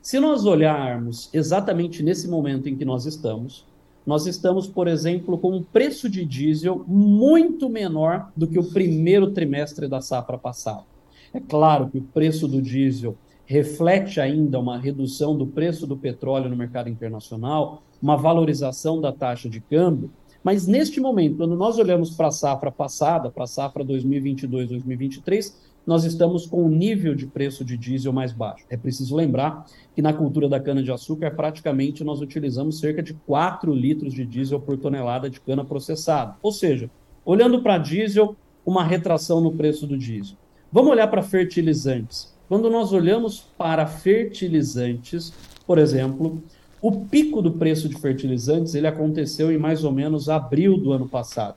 se 0.00 0.20
nós 0.20 0.44
olharmos 0.44 1.28
exatamente 1.32 2.02
nesse 2.02 2.28
momento 2.28 2.68
em 2.68 2.76
que 2.76 2.84
nós 2.84 3.04
estamos, 3.04 3.64
nós 4.06 4.26
estamos, 4.26 4.66
por 4.66 4.88
exemplo, 4.88 5.38
com 5.38 5.56
um 5.56 5.62
preço 5.62 6.08
de 6.08 6.24
diesel 6.24 6.84
muito 6.86 7.68
menor 7.68 8.30
do 8.36 8.46
que 8.46 8.58
o 8.58 8.64
primeiro 8.64 9.30
trimestre 9.30 9.86
da 9.86 10.00
safra 10.00 10.36
passada. 10.36 10.84
É 11.32 11.40
claro 11.40 11.88
que 11.88 11.98
o 11.98 12.02
preço 12.02 12.46
do 12.46 12.60
diesel 12.60 13.16
reflete 13.44 14.20
ainda 14.20 14.58
uma 14.58 14.78
redução 14.78 15.36
do 15.36 15.46
preço 15.46 15.86
do 15.86 15.96
petróleo 15.96 16.48
no 16.48 16.56
mercado 16.56 16.88
internacional, 16.88 17.82
uma 18.00 18.16
valorização 18.16 19.00
da 19.00 19.12
taxa 19.12 19.48
de 19.48 19.60
câmbio, 19.60 20.10
mas 20.42 20.66
neste 20.66 21.00
momento, 21.00 21.36
quando 21.36 21.56
nós 21.56 21.78
olhamos 21.78 22.10
para 22.10 22.28
a 22.28 22.32
safra 22.32 22.70
passada, 22.70 23.30
para 23.30 23.44
a 23.44 23.46
safra 23.46 23.84
2022-2023, 23.84 25.54
nós 25.86 26.04
estamos 26.04 26.46
com 26.46 26.64
um 26.64 26.68
nível 26.68 27.14
de 27.14 27.26
preço 27.26 27.64
de 27.64 27.76
diesel 27.76 28.12
mais 28.12 28.32
baixo. 28.32 28.64
É 28.70 28.76
preciso 28.76 29.16
lembrar 29.16 29.66
que 29.94 30.02
na 30.02 30.12
cultura 30.12 30.48
da 30.48 30.60
cana-de-açúcar, 30.60 31.32
praticamente 31.32 32.04
nós 32.04 32.20
utilizamos 32.20 32.78
cerca 32.78 33.02
de 33.02 33.14
4 33.14 33.74
litros 33.74 34.14
de 34.14 34.24
diesel 34.24 34.60
por 34.60 34.76
tonelada 34.76 35.28
de 35.28 35.40
cana 35.40 35.64
processada. 35.64 36.36
Ou 36.42 36.52
seja, 36.52 36.90
olhando 37.24 37.62
para 37.62 37.78
diesel, 37.78 38.36
uma 38.64 38.84
retração 38.84 39.40
no 39.40 39.52
preço 39.52 39.86
do 39.86 39.98
diesel. 39.98 40.36
Vamos 40.70 40.92
olhar 40.92 41.08
para 41.08 41.22
fertilizantes. 41.22 42.32
Quando 42.48 42.70
nós 42.70 42.92
olhamos 42.92 43.40
para 43.58 43.86
fertilizantes, 43.86 45.32
por 45.66 45.78
exemplo, 45.78 46.42
o 46.80 46.92
pico 47.06 47.40
do 47.40 47.52
preço 47.52 47.88
de 47.88 47.96
fertilizantes 47.96 48.74
ele 48.74 48.86
aconteceu 48.86 49.50
em 49.50 49.58
mais 49.58 49.84
ou 49.84 49.92
menos 49.92 50.28
abril 50.28 50.76
do 50.76 50.92
ano 50.92 51.08
passado. 51.08 51.56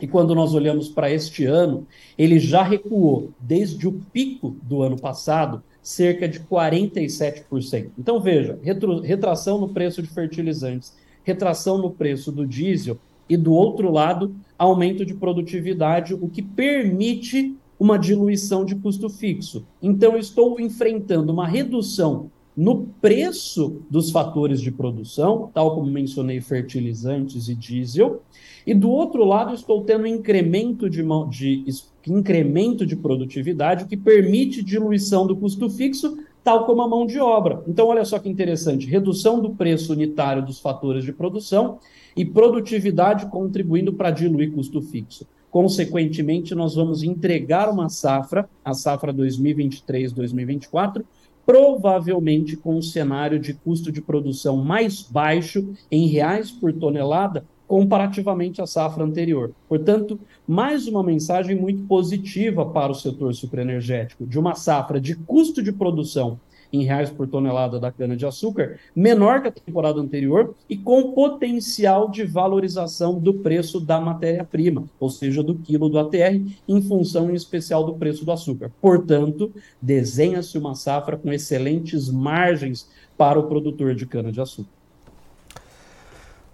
E 0.00 0.06
quando 0.06 0.34
nós 0.34 0.54
olhamos 0.54 0.88
para 0.88 1.10
este 1.10 1.44
ano, 1.44 1.86
ele 2.16 2.38
já 2.38 2.62
recuou 2.62 3.30
desde 3.40 3.88
o 3.88 3.92
pico 4.12 4.56
do 4.62 4.82
ano 4.82 4.98
passado 4.98 5.62
cerca 5.82 6.28
de 6.28 6.40
47%. 6.40 7.90
Então 7.98 8.20
veja, 8.20 8.58
retração 9.02 9.58
no 9.58 9.68
preço 9.68 10.02
de 10.02 10.08
fertilizantes, 10.08 10.94
retração 11.24 11.78
no 11.78 11.90
preço 11.90 12.30
do 12.30 12.46
diesel 12.46 12.98
e 13.28 13.36
do 13.36 13.52
outro 13.52 13.90
lado, 13.90 14.34
aumento 14.58 15.04
de 15.04 15.14
produtividade, 15.14 16.14
o 16.14 16.28
que 16.28 16.42
permite 16.42 17.56
uma 17.78 17.98
diluição 17.98 18.64
de 18.64 18.74
custo 18.74 19.08
fixo. 19.08 19.64
Então 19.80 20.16
estou 20.16 20.58
enfrentando 20.60 21.32
uma 21.32 21.46
redução 21.46 22.30
no 22.58 22.88
preço 23.00 23.82
dos 23.88 24.10
fatores 24.10 24.60
de 24.60 24.72
produção, 24.72 25.48
tal 25.54 25.76
como 25.76 25.88
mencionei 25.88 26.40
fertilizantes 26.40 27.48
e 27.48 27.54
diesel, 27.54 28.20
e 28.66 28.74
do 28.74 28.90
outro 28.90 29.24
lado, 29.24 29.54
estou 29.54 29.84
tendo 29.84 30.08
incremento 30.08 30.90
de, 30.90 31.04
de, 31.30 31.64
incremento 32.08 32.84
de 32.84 32.96
produtividade, 32.96 33.84
que 33.84 33.96
permite 33.96 34.60
diluição 34.64 35.24
do 35.24 35.36
custo 35.36 35.70
fixo, 35.70 36.18
tal 36.42 36.66
como 36.66 36.82
a 36.82 36.88
mão 36.88 37.06
de 37.06 37.20
obra. 37.20 37.62
Então, 37.68 37.86
olha 37.86 38.04
só 38.04 38.18
que 38.18 38.28
interessante: 38.28 38.88
redução 38.88 39.40
do 39.40 39.50
preço 39.50 39.92
unitário 39.92 40.44
dos 40.44 40.58
fatores 40.58 41.04
de 41.04 41.12
produção 41.12 41.78
e 42.16 42.24
produtividade 42.24 43.26
contribuindo 43.26 43.92
para 43.92 44.10
diluir 44.10 44.50
custo 44.50 44.82
fixo. 44.82 45.24
Consequentemente, 45.48 46.56
nós 46.56 46.74
vamos 46.74 47.04
entregar 47.04 47.70
uma 47.70 47.88
safra, 47.88 48.50
a 48.64 48.74
safra 48.74 49.14
2023-2024, 49.14 51.04
provavelmente 51.48 52.58
com 52.58 52.76
um 52.76 52.82
cenário 52.82 53.38
de 53.38 53.54
custo 53.54 53.90
de 53.90 54.02
produção 54.02 54.58
mais 54.58 55.00
baixo 55.00 55.72
em 55.90 56.06
reais 56.06 56.50
por 56.50 56.74
tonelada 56.74 57.42
comparativamente 57.66 58.60
à 58.60 58.66
safra 58.66 59.02
anterior. 59.02 59.52
Portanto, 59.66 60.20
mais 60.46 60.86
uma 60.86 61.02
mensagem 61.02 61.56
muito 61.56 61.84
positiva 61.84 62.66
para 62.66 62.92
o 62.92 62.94
setor 62.94 63.34
sucroenergético, 63.34 64.26
de 64.26 64.38
uma 64.38 64.54
safra 64.54 65.00
de 65.00 65.14
custo 65.14 65.62
de 65.62 65.72
produção 65.72 66.38
em 66.72 66.84
reais 66.84 67.10
por 67.10 67.26
tonelada 67.26 67.78
da 67.78 67.90
cana-de-açúcar, 67.90 68.78
menor 68.94 69.42
que 69.42 69.48
a 69.48 69.52
temporada 69.52 70.00
anterior 70.00 70.54
e 70.68 70.76
com 70.76 71.12
potencial 71.12 72.10
de 72.10 72.24
valorização 72.24 73.18
do 73.18 73.34
preço 73.34 73.80
da 73.80 74.00
matéria-prima, 74.00 74.84
ou 75.00 75.10
seja, 75.10 75.42
do 75.42 75.54
quilo 75.54 75.88
do 75.88 75.98
ATR, 75.98 76.40
em 76.68 76.82
função 76.82 77.30
em 77.30 77.34
especial 77.34 77.84
do 77.84 77.94
preço 77.94 78.24
do 78.24 78.32
açúcar. 78.32 78.70
Portanto, 78.80 79.52
desenha-se 79.80 80.58
uma 80.58 80.74
safra 80.74 81.16
com 81.16 81.32
excelentes 81.32 82.10
margens 82.10 82.88
para 83.16 83.38
o 83.38 83.44
produtor 83.44 83.94
de 83.94 84.06
cana-de-açúcar. 84.06 84.78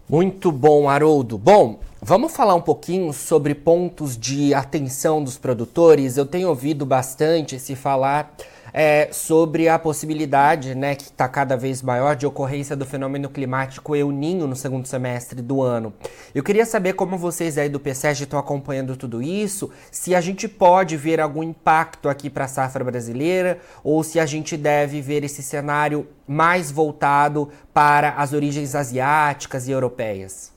Muito 0.09 0.52
bom, 0.52 0.88
Haroldo. 0.88 1.38
Bom, 1.38 1.80
vamos 2.00 2.37
falar 2.37 2.54
um 2.54 2.61
pouquinho 2.61 3.11
sobre 3.12 3.54
pontos 3.54 4.18
de 4.18 4.52
atenção 4.52 5.25
dos 5.25 5.38
produtores. 5.38 6.18
Eu 6.18 6.26
tenho 6.26 6.50
ouvido 6.50 6.85
bastante 6.85 7.59
se 7.59 7.75
falar 7.75 8.37
é, 8.76 9.09
sobre 9.12 9.69
a 9.69 9.78
possibilidade, 9.78 10.75
né, 10.75 10.97
que 10.97 11.04
está 11.04 11.28
cada 11.28 11.57
vez 11.57 11.81
maior, 11.81 12.16
de 12.16 12.26
ocorrência 12.26 12.75
do 12.75 12.85
fenômeno 12.85 13.28
climático 13.28 13.95
El 13.95 14.11
Ninho 14.11 14.49
no 14.49 14.57
segundo 14.57 14.88
semestre 14.88 15.40
do 15.40 15.62
ano. 15.62 15.95
Eu 16.35 16.43
queria 16.43 16.66
saber 16.66 16.95
como 16.95 17.16
vocês 17.16 17.57
aí 17.57 17.69
do 17.69 17.78
PSEG 17.78 18.25
estão 18.25 18.37
acompanhando 18.37 18.97
tudo 18.97 19.23
isso, 19.23 19.71
se 19.93 20.12
a 20.12 20.21
gente 20.21 20.49
pode 20.49 20.97
ver 20.97 21.21
algum 21.21 21.45
impacto 21.45 22.09
aqui 22.09 22.28
para 22.28 22.47
a 22.47 22.49
safra 22.49 22.83
brasileira 22.83 23.61
ou 23.85 24.02
se 24.02 24.19
a 24.19 24.26
gente 24.26 24.57
deve 24.57 25.00
ver 25.00 25.23
esse 25.23 25.43
cenário 25.43 26.09
mais 26.26 26.73
voltado 26.73 27.50
para 27.73 28.11
as 28.11 28.33
origens 28.33 28.75
asiáticas 28.75 29.69
e 29.69 29.71
europeias. 29.71 30.53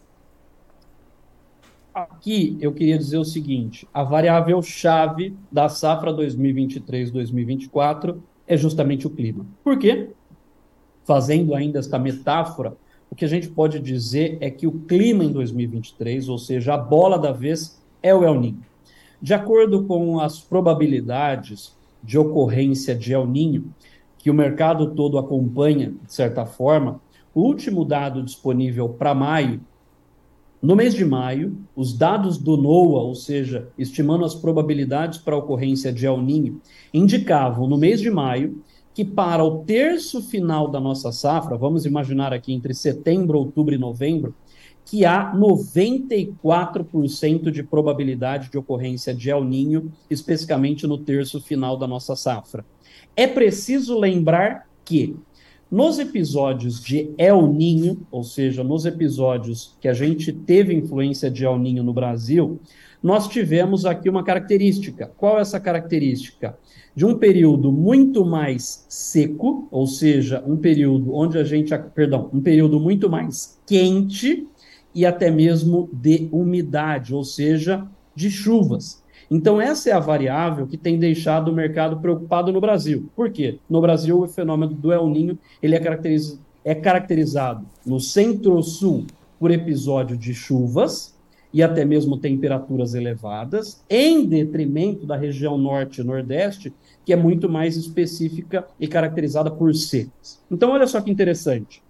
Aqui 1.97 2.55
eu 2.61 2.71
queria 2.71 2.95
dizer 2.95 3.17
o 3.17 3.25
seguinte: 3.25 3.87
a 3.91 4.03
variável 4.03 4.61
chave 4.61 5.35
da 5.51 5.67
safra 5.67 6.13
2023-2024 6.13 8.17
é 8.45 8.55
justamente 8.55 9.07
o 9.07 9.09
clima. 9.09 9.47
Por 9.63 9.79
quê? 9.79 10.11
Fazendo 11.05 11.55
ainda 11.55 11.79
esta 11.79 11.97
metáfora, 11.97 12.77
o 13.09 13.15
que 13.15 13.25
a 13.25 13.27
gente 13.27 13.49
pode 13.49 13.79
dizer 13.79 14.37
é 14.41 14.51
que 14.51 14.67
o 14.67 14.73
clima 14.81 15.23
em 15.23 15.31
2023, 15.31 16.29
ou 16.29 16.37
seja, 16.37 16.75
a 16.75 16.77
bola 16.77 17.17
da 17.17 17.31
vez, 17.31 17.81
é 18.03 18.13
o 18.13 18.23
El 18.23 18.39
Niño. 18.39 18.63
De 19.19 19.33
acordo 19.33 19.83
com 19.85 20.19
as 20.19 20.39
probabilidades 20.39 21.75
de 22.03 22.19
ocorrência 22.19 22.93
de 22.93 23.11
El 23.11 23.25
Niño, 23.25 23.73
que 24.19 24.29
o 24.29 24.35
mercado 24.35 24.91
todo 24.91 25.17
acompanha, 25.17 25.95
de 26.05 26.13
certa 26.13 26.45
forma, 26.45 27.01
o 27.33 27.41
último 27.41 27.83
dado 27.83 28.21
disponível 28.21 28.87
para 28.87 29.15
maio 29.15 29.61
no 30.61 30.75
mês 30.75 30.93
de 30.93 31.05
maio, 31.05 31.57
os 31.75 31.95
dados 31.95 32.37
do 32.37 32.57
NOAA, 32.57 33.03
ou 33.03 33.13
seja, 33.13 33.69
estimando 33.77 34.25
as 34.25 34.33
probabilidades 34.33 35.19
para 35.19 35.35
a 35.35 35.37
ocorrência 35.37 35.93
de 35.93 36.05
El 36.05 36.21
Ninho, 36.21 36.59
indicavam 36.93 37.67
no 37.67 37.77
mês 37.77 38.01
de 38.01 38.09
maio 38.09 38.63
que 38.93 39.03
para 39.05 39.43
o 39.43 39.63
terço 39.63 40.21
final 40.23 40.67
da 40.67 40.79
nossa 40.79 41.11
safra, 41.11 41.55
vamos 41.55 41.85
imaginar 41.85 42.33
aqui 42.33 42.51
entre 42.51 42.73
setembro, 42.73 43.37
outubro 43.37 43.75
e 43.75 43.77
novembro, 43.77 44.33
que 44.83 45.05
há 45.05 45.31
94% 45.35 47.51
de 47.51 47.61
probabilidade 47.61 48.49
de 48.49 48.57
ocorrência 48.57 49.13
de 49.13 49.29
El 49.29 49.43
Ninho, 49.43 49.91
especificamente 50.09 50.87
no 50.87 50.97
terço 50.97 51.39
final 51.39 51.77
da 51.77 51.85
nossa 51.85 52.15
safra. 52.15 52.65
É 53.15 53.27
preciso 53.27 53.99
lembrar 53.99 54.67
que 54.83 55.15
nos 55.69 55.99
episódios 55.99 56.81
de 56.81 57.11
El 57.17 57.47
Ninho, 57.47 58.05
ou 58.09 58.23
seja, 58.23 58.63
nos 58.63 58.85
episódios 58.85 59.75
que 59.81 59.87
a 59.87 59.93
gente 59.93 60.31
teve 60.31 60.73
influência 60.73 61.29
de 61.29 61.45
El 61.45 61.59
Ninho 61.59 61.83
no 61.83 61.93
Brasil, 61.93 62.59
nós 63.01 63.27
tivemos 63.27 63.85
aqui 63.85 64.09
uma 64.09 64.23
característica. 64.23 65.11
Qual 65.17 65.37
é 65.37 65.41
essa 65.41 65.59
característica? 65.59 66.57
De 66.95 67.05
um 67.05 67.17
período 67.17 67.71
muito 67.71 68.25
mais 68.25 68.85
seco, 68.89 69.67
ou 69.69 69.85
seja, 69.85 70.43
um 70.47 70.57
período 70.57 71.13
onde 71.13 71.37
a 71.37 71.43
gente, 71.43 71.77
perdão, 71.93 72.29
um 72.33 72.41
período 72.41 72.79
muito 72.79 73.09
mais 73.09 73.59
quente 73.67 74.47
e 74.95 75.05
até 75.05 75.29
mesmo 75.29 75.89
de 75.93 76.27
umidade, 76.31 77.13
ou 77.13 77.23
seja, 77.23 77.85
de 78.15 78.31
chuvas. 78.31 79.03
Então, 79.29 79.59
essa 79.59 79.89
é 79.89 79.93
a 79.93 79.99
variável 79.99 80.67
que 80.67 80.77
tem 80.77 80.97
deixado 80.97 81.49
o 81.49 81.53
mercado 81.53 81.99
preocupado 81.99 82.51
no 82.51 82.61
Brasil. 82.61 83.09
Por 83.15 83.29
quê? 83.29 83.59
No 83.69 83.81
Brasil, 83.81 84.21
o 84.21 84.27
fenômeno 84.27 84.73
do 84.73 84.91
El 84.91 85.07
Ninho 85.09 85.37
ele 85.61 85.75
é, 85.75 85.79
caracteriz... 85.79 86.39
é 86.63 86.73
caracterizado 86.73 87.65
no 87.85 87.99
centro-sul 87.99 89.05
por 89.39 89.51
episódio 89.51 90.17
de 90.17 90.33
chuvas 90.33 91.15
e 91.53 91.63
até 91.63 91.85
mesmo 91.85 92.17
temperaturas 92.17 92.93
elevadas, 92.93 93.81
em 93.89 94.25
detrimento 94.25 95.05
da 95.05 95.15
região 95.15 95.57
norte 95.57 96.01
e 96.01 96.03
nordeste, 96.03 96.73
que 97.05 97.13
é 97.13 97.15
muito 97.15 97.49
mais 97.49 97.77
específica 97.77 98.67
e 98.79 98.87
caracterizada 98.87 99.49
por 99.49 99.73
secas. 99.73 100.41
Então, 100.51 100.71
olha 100.71 100.85
só 100.85 100.99
que 101.01 101.09
interessante. 101.09 101.81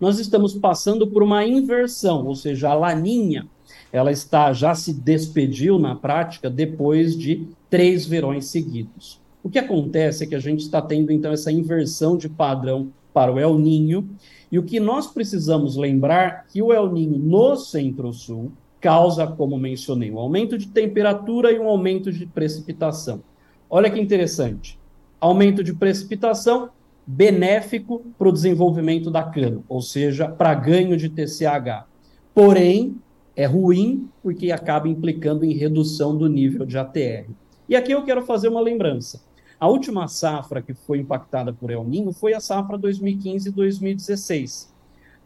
Nós 0.00 0.18
estamos 0.18 0.54
passando 0.54 1.06
por 1.06 1.22
uma 1.22 1.46
inversão, 1.46 2.26
ou 2.26 2.34
seja, 2.34 2.70
a 2.70 2.74
laninha 2.74 3.46
ela 3.92 4.10
está 4.10 4.52
já 4.52 4.74
se 4.74 4.92
despediu 4.94 5.78
na 5.78 5.94
prática 5.94 6.48
depois 6.48 7.16
de 7.16 7.46
três 7.68 8.06
verões 8.06 8.46
seguidos. 8.46 9.20
O 9.42 9.50
que 9.50 9.58
acontece 9.58 10.24
é 10.24 10.26
que 10.26 10.34
a 10.34 10.40
gente 10.40 10.60
está 10.60 10.80
tendo 10.80 11.12
então 11.12 11.30
essa 11.30 11.52
inversão 11.52 12.16
de 12.16 12.28
padrão 12.28 12.90
para 13.12 13.30
o 13.30 13.38
El 13.38 13.58
Ninho, 13.58 14.08
e 14.50 14.58
o 14.58 14.62
que 14.62 14.80
nós 14.80 15.06
precisamos 15.06 15.76
lembrar 15.76 16.46
que 16.46 16.62
o 16.62 16.72
El 16.72 16.90
Ninho 16.90 17.18
no 17.18 17.56
Centro-Sul 17.56 18.52
causa, 18.80 19.26
como 19.26 19.58
mencionei, 19.58 20.10
um 20.10 20.18
aumento 20.18 20.56
de 20.56 20.68
temperatura 20.68 21.52
e 21.52 21.58
um 21.58 21.68
aumento 21.68 22.10
de 22.10 22.26
precipitação. 22.26 23.22
Olha 23.68 23.90
que 23.90 24.00
interessante. 24.00 24.78
Aumento 25.20 25.62
de 25.62 25.72
precipitação 25.72 26.70
benéfico 27.06 28.02
para 28.18 28.28
o 28.28 28.32
desenvolvimento 28.32 29.10
da 29.10 29.22
cana, 29.22 29.60
ou 29.68 29.80
seja, 29.80 30.28
para 30.28 30.54
ganho 30.54 30.96
de 30.96 31.08
TCH. 31.08 31.86
Porém, 32.34 32.96
é 33.36 33.46
ruim 33.46 34.08
porque 34.22 34.52
acaba 34.52 34.88
implicando 34.88 35.44
em 35.44 35.52
redução 35.52 36.16
do 36.16 36.28
nível 36.28 36.66
de 36.66 36.78
ATR. 36.78 37.30
E 37.68 37.76
aqui 37.76 37.92
eu 37.92 38.04
quero 38.04 38.22
fazer 38.22 38.48
uma 38.48 38.60
lembrança. 38.60 39.22
A 39.58 39.68
última 39.68 40.08
safra 40.08 40.60
que 40.60 40.74
foi 40.74 40.98
impactada 40.98 41.52
por 41.52 41.70
El 41.70 41.84
Ninho 41.84 42.12
foi 42.12 42.34
a 42.34 42.40
safra 42.40 42.76
2015 42.76 43.48
e 43.48 43.52
2016. 43.52 44.72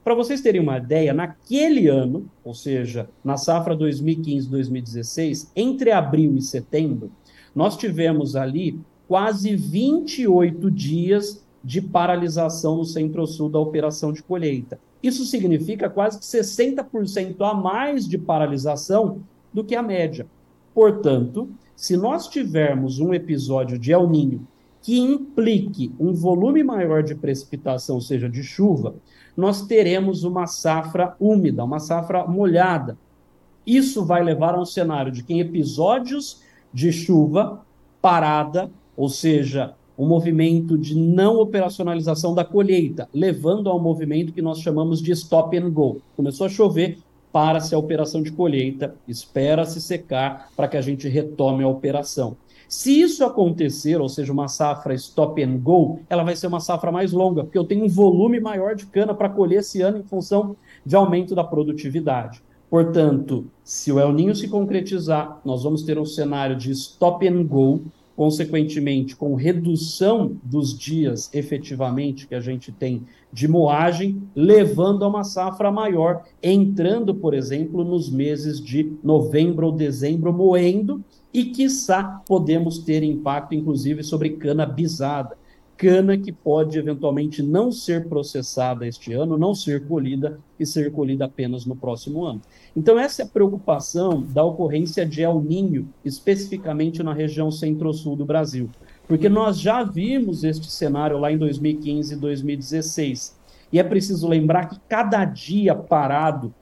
Para 0.05 0.15
vocês 0.15 0.41
terem 0.41 0.61
uma 0.61 0.79
ideia, 0.79 1.13
naquele 1.13 1.89
ano, 1.89 2.31
ou 2.45 2.55
seja, 2.55 3.09
na 3.25 3.37
safra 3.37 3.77
2015-2016, 3.77 5.51
entre 5.57 5.91
abril 5.91 6.37
e 6.37 6.43
setembro, 6.43 7.11
nós 7.55 7.77
tivemos 7.77 8.37
ali 8.37 8.79
quase 9.09 9.57
28 9.57 10.71
dias 10.71 11.46
de 11.67 11.83
paralisação 11.83 12.77
no 12.77 12.85
centro-sul 12.85 13.49
da 13.49 13.59
operação 13.59 14.13
de 14.13 14.23
colheita. 14.23 14.79
Isso 15.03 15.25
significa 15.25 15.91
quase 15.91 16.17
que 16.17 16.25
60% 16.25 17.41
a 17.41 17.53
mais 17.53 18.07
de 18.07 18.17
paralisação 18.17 19.19
do 19.53 19.65
que 19.65 19.75
a 19.75 19.83
média. 19.83 20.29
Portanto, 20.73 21.51
se 21.75 21.97
nós 21.97 22.29
tivermos 22.29 23.01
um 23.01 23.13
episódio 23.13 23.81
de 23.81 23.91
El 23.91 24.09
Ninho 24.09 24.47
que 24.81 24.97
implique 24.97 25.93
um 25.99 26.13
volume 26.13 26.63
maior 26.63 27.03
de 27.03 27.17
precipitação, 27.17 27.97
ou 27.97 28.01
seja, 28.01 28.29
de 28.29 28.45
chuva, 28.45 28.95
nós 29.37 29.67
teremos 29.67 30.23
uma 30.23 30.47
safra 30.47 31.17
úmida, 31.19 31.65
uma 31.65 31.81
safra 31.81 32.29
molhada. 32.29 32.97
Isso 33.67 34.05
vai 34.05 34.23
levar 34.23 34.55
a 34.55 34.61
um 34.61 34.65
cenário 34.65 35.11
de 35.11 35.25
que 35.25 35.35
em 35.35 35.41
episódios 35.41 36.41
de 36.73 36.93
chuva 36.93 37.67
parada, 38.01 38.71
ou 38.97 39.09
seja, 39.09 39.75
um 39.99 40.07
movimento 40.07 40.77
de 40.77 40.95
não 40.95 41.39
operacionalização 41.39 42.35
da 42.35 42.45
colheita, 42.45 43.09
levando 43.13 43.69
ao 43.69 43.81
movimento 43.81 44.33
que 44.33 44.43
nós 44.43 44.61
chamamos 44.61 45.01
de 45.01 45.13
stop 45.13 45.57
and 45.57 45.71
go. 45.71 46.01
Começou 46.17 46.47
a 46.47 46.51
chover, 46.51 46.99
para-se 47.33 47.75
a 47.75 47.79
operação 47.79 48.23
de 48.23 48.33
colheita, 48.33 48.95
espera-se 49.07 49.81
secar 49.81 50.49
para 50.57 50.69
que 50.69 50.77
a 50.77 50.81
gente 50.81 51.09
retome 51.09 51.65
a 51.65 51.69
operação. 51.69 52.37
Se 52.69 53.01
isso 53.01 53.25
acontecer, 53.25 54.01
ou 54.01 54.09
seja, 54.09 54.33
uma 54.33 54.49
safra 54.49 54.95
stop 54.95 55.43
and 55.43 55.59
go, 55.59 56.01
ela 56.11 56.25
vai 56.25 56.35
ser 56.35 56.49
uma 56.49 56.61
safra 56.61 56.91
mais 56.91 57.13
longa, 57.13 57.45
porque 57.45 57.59
eu 57.59 57.65
tenho 57.65 57.85
um 57.85 57.89
volume 57.89 58.41
maior 58.41 58.75
de 58.75 58.87
cana 58.87 59.15
para 59.15 59.29
colher 59.29 59.61
esse 59.61 59.83
ano 59.83 59.99
em 59.99 60.03
função 60.03 60.57
de 60.85 60.97
aumento 60.97 61.35
da 61.35 61.45
produtividade. 61.45 62.43
Portanto, 62.69 63.47
se 63.63 63.93
o 63.93 64.01
El 64.01 64.13
Ninho 64.13 64.35
se 64.35 64.49
concretizar, 64.49 65.41
nós 65.45 65.63
vamos 65.63 65.83
ter 65.83 65.99
um 65.99 66.05
cenário 66.05 66.57
de 66.57 66.73
stop 66.73 67.27
and 67.29 67.45
go 67.45 67.81
consequentemente, 68.17 69.15
com 69.15 69.35
redução 69.35 70.37
dos 70.43 70.77
dias 70.77 71.31
efetivamente 71.35 72.27
que 72.27 72.35
a 72.35 72.41
gente 72.41 72.73
tem 72.73 73.03
de 73.31 73.47
moagem, 73.47 74.23
levando 74.35 75.05
a 75.05 75.09
uma 75.09 75.23
safra 75.23 75.71
maior, 75.71 76.25
entrando, 76.43 77.15
por 77.15 77.35
exemplo, 77.35 77.85
nos 77.85 78.09
meses 78.09 78.59
de 78.59 78.95
novembro 79.05 79.67
ou 79.67 79.73
dezembro, 79.73 80.33
moendo, 80.33 81.05
e 81.33 81.45
quiçá 81.45 82.23
podemos 82.27 82.79
ter 82.79 83.03
impacto, 83.03 83.55
inclusive, 83.55 84.03
sobre 84.03 84.31
cana 84.31 84.65
bisada 84.65 85.37
cana 85.77 86.17
que 86.17 86.33
pode 86.33 86.79
eventualmente 86.79 87.43
não 87.43 87.71
ser 87.71 88.09
processada 88.09 88.87
este 88.87 89.13
ano, 89.13 89.37
não 89.37 89.55
ser 89.55 89.87
colhida 89.87 90.41
e 90.59 90.65
ser 90.65 90.91
colhida 90.91 91.27
apenas 91.27 91.67
no 91.67 91.77
próximo 91.77 92.25
ano. 92.25 92.41
Então, 92.75 92.99
essa 92.99 93.23
é 93.23 93.25
a 93.25 93.29
preocupação 93.29 94.23
da 94.23 94.43
ocorrência 94.43 95.05
de 95.05 95.23
El 95.23 95.41
Ninho, 95.41 95.89
especificamente 96.05 97.03
na 97.03 97.13
região 97.13 97.51
centro-sul 97.51 98.17
do 98.17 98.25
Brasil. 98.25 98.71
Porque 99.07 99.29
nós 99.29 99.61
já 99.61 99.85
vimos 99.85 100.45
este 100.45 100.71
cenário 100.71 101.19
lá 101.19 101.31
em 101.31 101.39
2015 101.39 102.15
e 102.15 102.17
2016. 102.17 103.37
E 103.73 103.79
é 103.79 103.85
preciso 103.85 104.27
lembrar 104.29 104.69
que 104.69 104.81
cada 104.89 105.25
dia 105.25 105.75
parado 105.75 106.55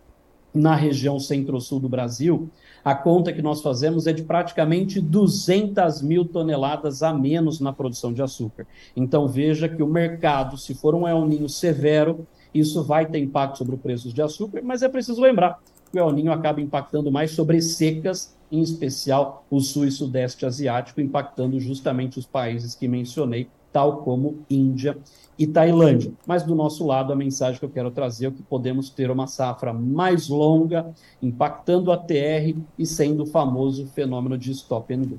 na 0.54 0.76
região 0.76 1.18
centro-sul 1.18 1.80
do 1.80 1.88
Brasil, 1.88 2.48
a 2.84 2.94
conta 2.94 3.32
que 3.32 3.42
nós 3.42 3.60
fazemos 3.60 4.06
é 4.06 4.12
de 4.12 4.22
praticamente 4.22 5.00
200 5.00 6.00
mil 6.00 6.24
toneladas 6.24 7.02
a 7.02 7.12
menos 7.12 7.58
na 7.58 7.72
produção 7.72 8.12
de 8.12 8.22
açúcar. 8.22 8.66
Então 8.94 9.26
veja 9.26 9.68
que 9.68 9.82
o 9.82 9.88
mercado, 9.88 10.56
se 10.56 10.74
for 10.74 10.94
um 10.94 11.08
El 11.08 11.26
Ninho 11.26 11.48
severo, 11.48 12.26
isso 12.54 12.84
vai 12.84 13.04
ter 13.04 13.18
impacto 13.18 13.58
sobre 13.58 13.74
o 13.74 13.78
preço 13.78 14.12
de 14.12 14.22
açúcar, 14.22 14.62
mas 14.62 14.82
é 14.82 14.88
preciso 14.88 15.20
lembrar 15.20 15.58
que 15.90 15.98
o 15.98 16.00
El 16.00 16.12
Ninho 16.12 16.32
acaba 16.32 16.60
impactando 16.60 17.10
mais 17.10 17.32
sobre 17.32 17.60
secas, 17.60 18.36
em 18.52 18.60
especial 18.60 19.44
o 19.50 19.60
sul 19.60 19.86
e 19.86 19.90
sudeste 19.90 20.46
asiático, 20.46 21.00
impactando 21.00 21.58
justamente 21.58 22.18
os 22.18 22.26
países 22.26 22.74
que 22.76 22.86
mencionei, 22.86 23.48
tal 23.74 24.02
como 24.02 24.44
Índia 24.48 24.96
e 25.36 25.48
Tailândia. 25.48 26.12
Mas 26.24 26.44
do 26.44 26.54
nosso 26.54 26.86
lado, 26.86 27.12
a 27.12 27.16
mensagem 27.16 27.58
que 27.58 27.64
eu 27.64 27.70
quero 27.70 27.90
trazer 27.90 28.28
é 28.28 28.30
que 28.30 28.40
podemos 28.40 28.88
ter 28.88 29.10
uma 29.10 29.26
safra 29.26 29.72
mais 29.72 30.28
longa, 30.28 30.94
impactando 31.20 31.90
a 31.90 31.96
TR 31.96 32.56
e 32.78 32.86
sendo 32.86 33.24
o 33.24 33.26
famoso 33.26 33.88
fenômeno 33.88 34.38
de 34.38 34.52
stop 34.52 34.94
and 34.94 35.02
go. 35.02 35.18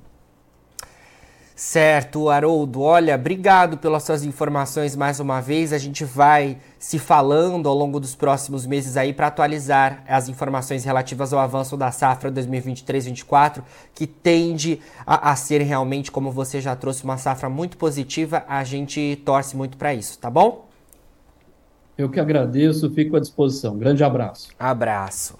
Certo, 1.55 2.27
Haroldo. 2.27 2.81
Olha, 2.81 3.15
obrigado 3.15 3.77
pelas 3.77 4.03
suas 4.03 4.25
informações 4.25 4.93
mais 4.93 5.21
uma 5.21 5.39
vez. 5.39 5.71
A 5.71 5.77
gente 5.77 6.03
vai 6.03 6.57
se 6.77 6.99
falando 6.99 7.69
ao 7.69 7.73
longo 7.73 7.97
dos 7.97 8.13
próximos 8.13 8.65
meses 8.65 8.97
aí 8.97 9.13
para 9.13 9.27
atualizar 9.27 10.03
as 10.05 10.27
informações 10.27 10.83
relativas 10.83 11.31
ao 11.31 11.39
avanço 11.39 11.77
da 11.77 11.91
safra 11.91 12.29
2023-24, 12.29 13.63
que 13.93 14.05
tende 14.05 14.81
a, 15.07 15.31
a, 15.31 15.35
ser 15.37 15.61
realmente, 15.61 16.11
como 16.11 16.29
você 16.29 16.59
já 16.59 16.75
trouxe, 16.75 17.05
uma 17.05 17.17
safra 17.17 17.47
muito 17.47 17.77
positiva. 17.77 18.43
A 18.49 18.65
gente 18.65 19.21
torce 19.23 19.55
muito 19.55 19.77
para 19.77 19.93
isso, 19.93 20.19
tá 20.19 20.29
bom? 20.29 20.67
Eu 21.97 22.09
que 22.09 22.19
agradeço, 22.19 22.91
fico 22.91 23.15
à 23.15 23.19
disposição. 23.21 23.77
Grande 23.77 24.03
abraço. 24.03 24.49
Abraço. 24.59 25.37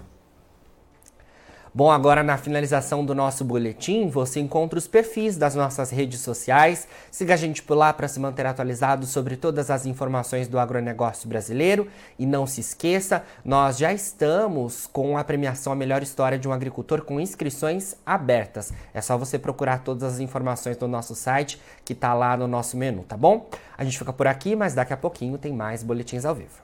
Bom, 1.75 1.91
agora 1.91 2.24
na 2.24 2.38
finalização 2.38 3.03
do 3.03 3.13
nosso 3.13 3.44
boletim, 3.44 4.08
você 4.08 4.39
encontra 4.39 4.79
os 4.79 4.88
perfis 4.88 5.36
das 5.36 5.55
nossas 5.55 5.89
redes 5.91 6.22
sociais. 6.22 6.88
Siga 7.12 7.34
a 7.34 7.38
gente 7.38 7.62
por 7.62 7.75
lá 7.75 7.91
para 7.91 8.08
se 8.08 8.17
manter 8.17 8.46
atualizado 8.46 9.05
sobre 9.05 9.36
todas 9.36 9.70
as 9.70 9.86
informações 9.86 10.48
do 10.48 10.58
agronegócio 10.58 11.27
brasileiro. 11.27 11.89
E 12.17 12.25
não 12.25 12.48
se 12.48 12.62
esqueça, 12.62 13.24
nós 13.44 13.77
já 13.77 13.91
estamos 13.91 14.88
com 14.88 15.17
a 15.17 15.24
premiação 15.25 15.74
A 15.74 15.75
Melhor 15.75 16.01
História 16.01 16.39
de 16.39 16.48
um 16.48 16.53
Agricultor 16.53 17.01
com 17.01 17.20
inscrições 17.20 17.98
abertas. 18.05 18.72
É 18.94 19.01
só 19.01 19.17
você 19.17 19.38
procurar 19.38 19.79
todas 19.79 20.13
as 20.13 20.22
informações 20.22 20.77
do 20.77 20.88
nosso 20.88 21.13
site 21.13 21.62
que 21.84 21.91
está 21.91 22.13
lá 22.13 22.38
no 22.38 22.48
nosso 22.48 22.77
menu, 22.77 23.03
tá 23.03 23.17
bom? 23.17 23.50
A 23.77 23.84
gente 23.84 24.00
fica 24.00 24.13
por 24.13 24.27
aqui, 24.27 24.55
mas 24.55 24.74
daqui 24.74 24.94
a 24.94 24.98
pouquinho 24.98 25.38
tem 25.38 25.51
mais 25.51 25.84
boletins 25.84 26.24
ao 26.24 26.36
vivo. 26.36 26.63